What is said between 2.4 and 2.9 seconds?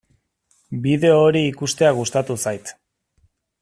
zait.